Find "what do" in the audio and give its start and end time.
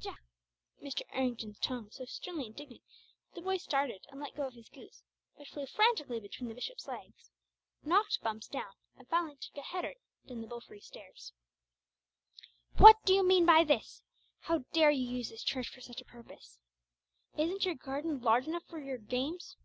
12.78-13.12